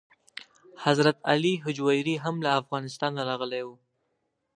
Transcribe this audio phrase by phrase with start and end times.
[0.83, 3.69] حضرت علي هجویري هم له افغانستانه راغلی و.